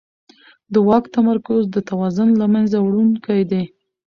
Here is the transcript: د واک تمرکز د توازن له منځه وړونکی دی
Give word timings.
د 0.73 0.75
واک 0.87 1.05
تمرکز 1.15 1.63
د 1.69 1.77
توازن 1.89 2.29
له 2.41 2.45
منځه 2.53 2.77
وړونکی 2.81 3.41
دی 3.51 3.63